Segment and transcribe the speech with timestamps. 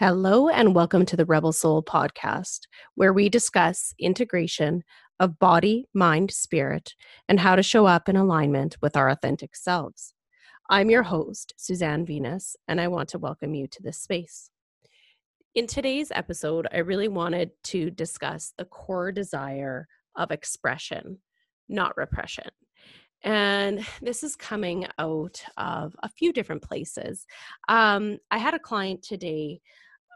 [0.00, 4.84] Hello, and welcome to the Rebel Soul podcast, where we discuss integration
[5.18, 6.94] of body, mind, spirit,
[7.28, 10.14] and how to show up in alignment with our authentic selves.
[10.70, 14.50] I'm your host, Suzanne Venus, and I want to welcome you to this space.
[15.56, 21.18] In today's episode, I really wanted to discuss the core desire of expression,
[21.68, 22.50] not repression.
[23.24, 27.26] And this is coming out of a few different places.
[27.68, 29.60] Um, I had a client today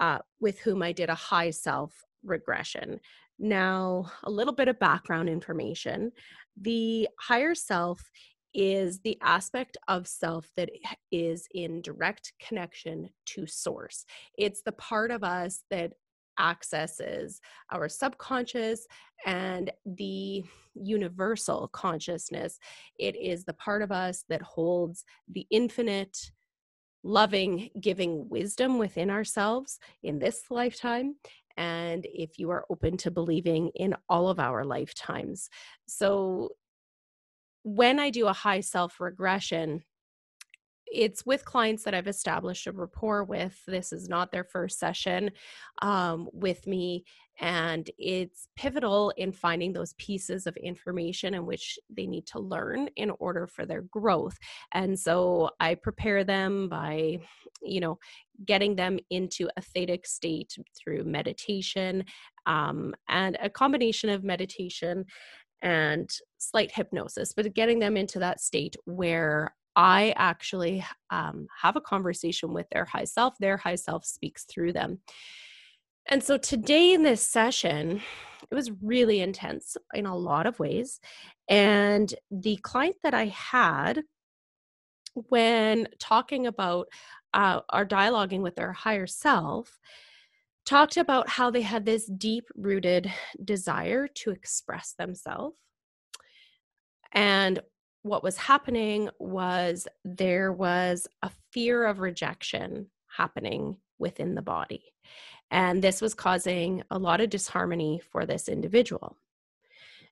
[0.00, 3.00] uh, with whom I did a high self regression.
[3.38, 6.12] Now, a little bit of background information.
[6.60, 8.10] The higher self
[8.54, 10.70] is the aspect of self that
[11.10, 14.04] is in direct connection to source.
[14.38, 15.94] It's the part of us that
[16.38, 17.40] accesses
[17.72, 18.86] our subconscious
[19.26, 22.58] and the universal consciousness.
[22.98, 26.16] It is the part of us that holds the infinite
[27.04, 31.14] loving, giving wisdom within ourselves in this lifetime.
[31.56, 35.48] And if you are open to believing in all of our lifetimes.
[35.86, 36.50] So,
[37.62, 39.84] when I do a high self regression,
[40.86, 43.58] it's with clients that I've established a rapport with.
[43.66, 45.30] This is not their first session
[45.82, 47.04] um, with me.
[47.40, 52.88] And it's pivotal in finding those pieces of information in which they need to learn
[52.96, 54.38] in order for their growth.
[54.72, 57.18] And so I prepare them by,
[57.62, 57.98] you know,
[58.44, 62.04] getting them into a theta state through meditation
[62.46, 65.04] um, and a combination of meditation
[65.62, 71.80] and slight hypnosis, but getting them into that state where I actually um, have a
[71.80, 73.34] conversation with their high self.
[73.38, 75.00] Their high self speaks through them.
[76.08, 78.02] And so today in this session,
[78.50, 81.00] it was really intense in a lot of ways.
[81.48, 84.02] And the client that I had,
[85.14, 86.88] when talking about
[87.32, 89.78] uh, our dialoguing with their higher self,
[90.66, 93.10] talked about how they had this deep rooted
[93.42, 95.56] desire to express themselves.
[97.12, 97.60] And
[98.02, 104.82] what was happening was there was a fear of rejection happening within the body.
[105.50, 109.16] And this was causing a lot of disharmony for this individual.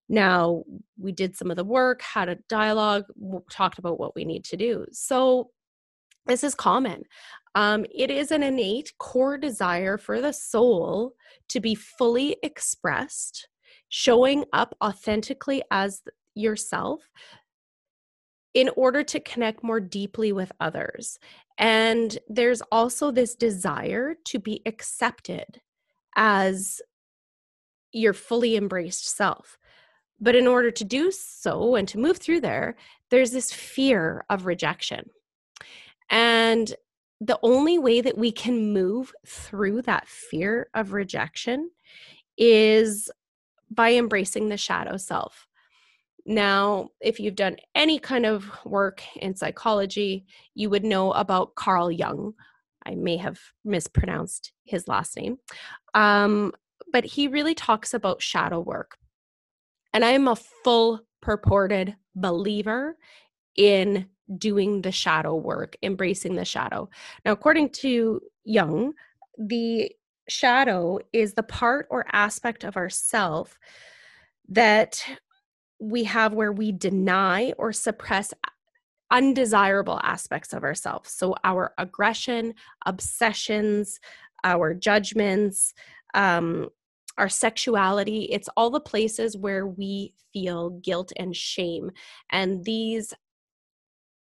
[0.09, 0.65] Now,
[0.99, 3.05] we did some of the work, had a dialogue,
[3.51, 4.87] talked about what we need to do.
[4.93, 5.51] So,
[6.27, 7.03] this is common.
[7.55, 11.15] Um, it is an innate core desire for the soul
[11.49, 13.49] to be fully expressed,
[13.89, 16.03] showing up authentically as
[16.35, 17.03] yourself
[18.55, 21.19] in order to connect more deeply with others.
[21.59, 25.61] And there's also this desire to be accepted
[26.17, 26.81] as
[27.93, 29.59] your fully embraced self.
[30.21, 32.77] But in order to do so and to move through there,
[33.11, 35.11] there's this fear of rejection.
[36.09, 36.75] And
[37.21, 41.71] the only way that we can move through that fear of rejection
[42.37, 43.11] is
[43.71, 45.49] by embracing the shadow self.
[46.25, 50.25] Now, if you've done any kind of work in psychology,
[50.55, 52.35] you would know about Carl Jung.
[52.87, 55.39] I may have mispronounced his last name.
[55.95, 56.53] Um,
[56.93, 58.99] but he really talks about shadow work.
[59.93, 62.97] And I am a full purported believer
[63.57, 64.07] in
[64.39, 66.89] doing the shadow work, embracing the shadow.
[67.25, 68.95] Now, according to Jung,
[69.39, 69.91] the
[70.29, 73.59] shadow is the part or aspect of ourself
[74.49, 75.05] that
[75.83, 78.33] we have where we deny or suppress
[79.11, 81.11] undesirable aspects of ourselves.
[81.11, 82.55] So, our aggression,
[82.87, 83.99] obsessions,
[84.45, 85.75] our judgments,
[86.15, 86.69] um,
[87.19, 91.91] our sexuality, it's all the places where we feel guilt and shame.
[92.31, 93.13] And these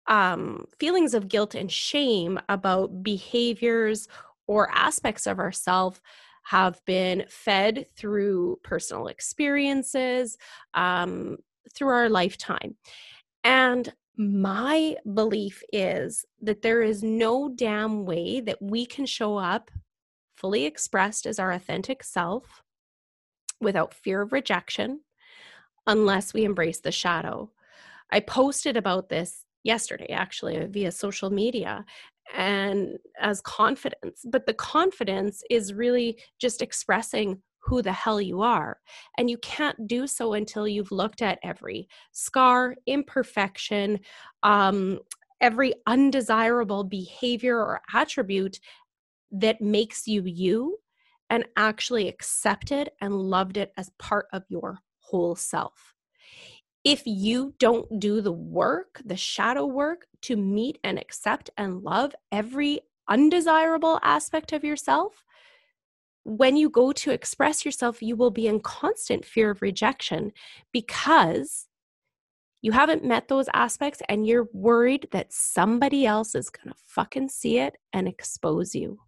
[0.08, 4.08] um, feelings of guilt and shame about behaviors
[4.48, 6.02] or aspects of ourselves
[6.44, 10.36] have been fed through personal experiences,
[10.74, 11.38] um,
[11.74, 12.76] through our lifetime.
[13.44, 19.72] And my belief is that there is no damn way that we can show up
[20.36, 22.64] fully expressed as our authentic self
[23.62, 25.02] without fear of rejection
[25.88, 27.52] unless we embrace the shadow.
[28.12, 31.86] I posted about this yesterday, actually, via social media
[32.36, 34.24] and as confidence.
[34.26, 38.80] But the confidence is really just expressing who the hell you are.
[39.18, 44.00] And you can't do so until you've looked at every scar, imperfection,
[44.44, 45.00] um,
[45.42, 48.60] every undesirable behavior or attribute
[49.32, 50.78] that makes you you
[51.30, 55.94] and actually accepted and loved it as part of your whole self.
[56.84, 62.16] If you don't do the work, the shadow work to meet and accept and love
[62.32, 65.24] every undesirable aspect of yourself,
[66.38, 70.32] when you go to express yourself, you will be in constant fear of rejection
[70.72, 71.68] because
[72.62, 77.30] you haven't met those aspects and you're worried that somebody else is going to fucking
[77.30, 79.00] see it and expose you.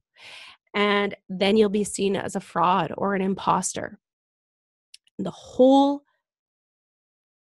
[0.73, 3.99] And then you'll be seen as a fraud or an imposter.
[5.19, 6.03] The whole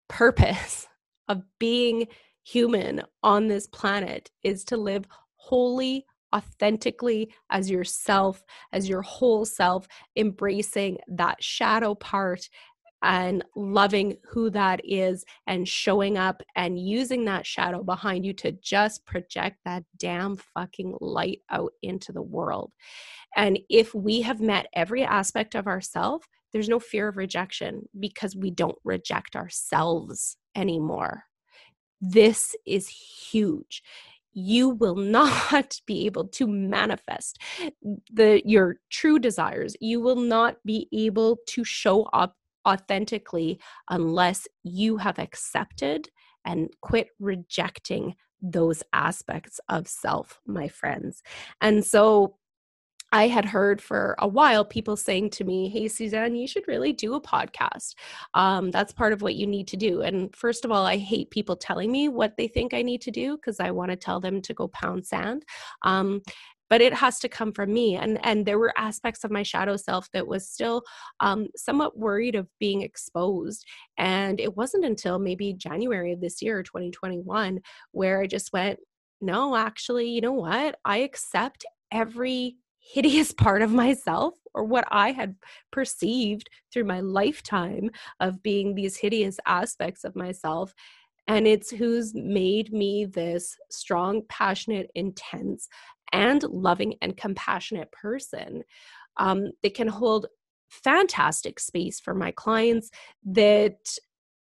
[0.07, 0.87] purpose
[1.27, 2.07] of being
[2.43, 5.05] human on this planet is to live
[5.35, 12.49] wholly, authentically as yourself, as your whole self, embracing that shadow part
[13.03, 18.51] and loving who that is and showing up and using that shadow behind you to
[18.63, 22.71] just project that damn fucking light out into the world.
[23.35, 28.35] And if we have met every aspect of ourself, there's no fear of rejection because
[28.35, 31.25] we don't reject ourselves anymore.
[32.01, 33.83] This is huge
[34.35, 37.41] you will not be able to manifest
[38.13, 39.75] the your true desires.
[39.81, 42.35] You will not be able to show up
[42.67, 43.59] authentically
[43.89, 46.09] unless you have accepted
[46.45, 51.23] and quit rejecting those aspects of self my friends.
[51.61, 52.37] And so
[53.15, 56.91] I had heard for a while people saying to me, Hey, Suzanne, you should really
[56.91, 57.95] do a podcast.
[58.33, 60.01] Um, that's part of what you need to do.
[60.01, 63.11] And first of all, I hate people telling me what they think I need to
[63.11, 65.45] do because I want to tell them to go pound sand.
[65.83, 66.23] Um,
[66.69, 69.77] but it has to come from me and and there were aspects of my shadow
[69.77, 70.81] self that was still
[71.21, 73.65] um, somewhat worried of being exposed
[73.99, 77.59] and it wasn't until maybe january of this year 2021
[77.91, 78.79] where i just went
[79.21, 82.57] no actually you know what i accept every
[82.93, 85.35] hideous part of myself or what I had
[85.71, 87.89] perceived through my lifetime
[88.19, 90.73] of being these hideous aspects of myself.
[91.27, 95.67] And it's who's made me this strong, passionate, intense,
[96.13, 98.63] and loving and compassionate person
[99.17, 100.27] um, that can hold
[100.69, 102.91] fantastic space for my clients
[103.25, 103.97] that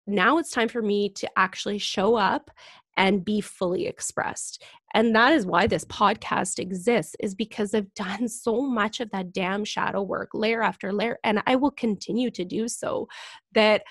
[0.08, 2.52] now it's time for me to actually show up
[2.98, 4.64] and be fully expressed.
[4.94, 9.34] And that is why this podcast exists is because I've done so much of that
[9.34, 13.08] damn shadow work layer after layer and I will continue to do so
[13.54, 13.84] that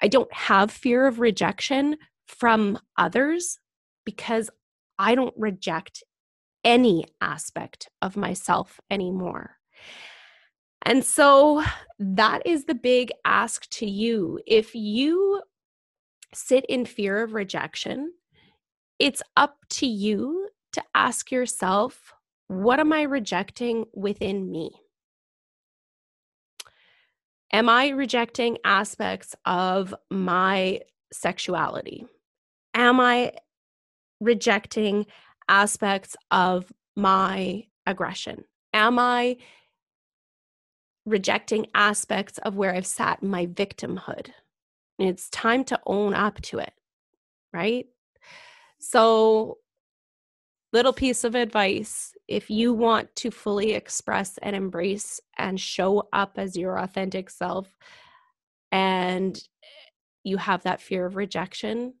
[0.00, 1.96] I don't have fear of rejection
[2.26, 3.58] from others
[4.04, 4.48] because
[4.98, 6.02] I don't reject
[6.64, 9.56] any aspect of myself anymore.
[10.82, 11.62] And so
[11.98, 14.40] that is the big ask to you.
[14.46, 15.42] If you
[16.32, 18.12] sit in fear of rejection,
[18.98, 22.12] it's up to you to ask yourself
[22.48, 24.70] what am I rejecting within me?
[27.52, 30.80] Am I rejecting aspects of my
[31.12, 32.06] sexuality?
[32.74, 33.32] Am I
[34.20, 35.06] rejecting
[35.48, 38.44] aspects of my aggression?
[38.72, 39.36] Am I
[41.06, 44.30] rejecting aspects of where I've sat in my victimhood?
[44.98, 46.72] And it's time to own up to it,
[47.52, 47.86] right?
[48.78, 49.58] So,
[50.72, 56.32] little piece of advice if you want to fully express and embrace and show up
[56.36, 57.74] as your authentic self,
[58.70, 59.90] and eh,
[60.24, 61.94] you have that fear of rejection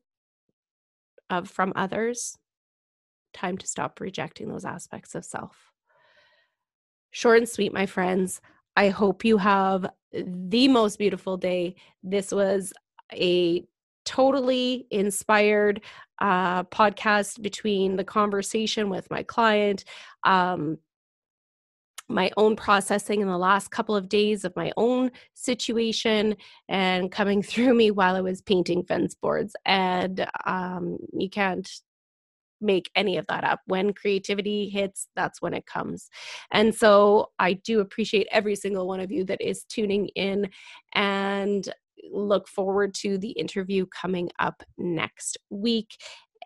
[1.30, 2.36] of from others,
[3.32, 5.72] time to stop rejecting those aspects of self.
[7.10, 8.40] Short and sweet, my friends.
[8.76, 11.76] I hope you have the most beautiful day.
[12.02, 12.72] This was
[13.12, 13.66] a
[14.08, 15.82] totally inspired
[16.18, 19.84] uh, podcast between the conversation with my client,
[20.24, 20.78] um,
[22.08, 26.34] my own processing in the last couple of days of my own situation
[26.70, 29.54] and coming through me while I was painting fence boards.
[29.66, 31.70] And um, you can't
[32.62, 33.60] make any of that up.
[33.66, 36.08] When creativity hits, that's when it comes.
[36.50, 40.48] And so I do appreciate every single one of you that is tuning in.
[40.94, 41.68] And
[42.10, 45.96] look forward to the interview coming up next week.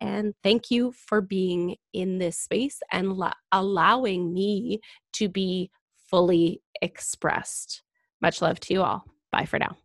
[0.01, 4.79] And thank you for being in this space and la- allowing me
[5.13, 5.71] to be
[6.09, 7.83] fully expressed.
[8.21, 9.03] Much love to you all.
[9.31, 9.82] Bye for now.